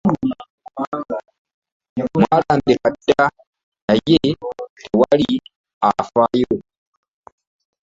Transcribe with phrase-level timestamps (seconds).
[2.15, 3.23] Mwalambika dda
[3.85, 4.17] naye
[4.79, 5.31] tewali
[5.81, 6.57] yafaayo.